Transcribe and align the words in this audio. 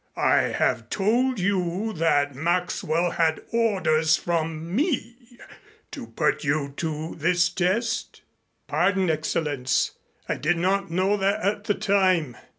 I 0.17 0.37
have 0.57 0.89
told 0.89 1.39
you 1.39 1.93
that 1.93 2.33
Maxwell 2.33 3.11
had 3.11 3.43
orders 3.51 4.17
from 4.17 4.75
me 4.75 5.37
to 5.91 6.07
put 6.07 6.43
you 6.43 6.73
to 6.77 7.13
this 7.13 7.49
test?" 7.49 8.23
"Pardon, 8.67 9.09
Excellenz. 9.11 9.91
I 10.27 10.37
did 10.37 10.57
not 10.57 10.89
know 10.89 11.17
that 11.17 11.41
at 11.43 11.63
the 11.65 11.75
time. 11.75 12.35